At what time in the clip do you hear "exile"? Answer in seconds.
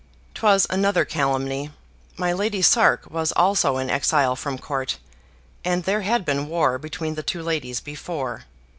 3.91-4.35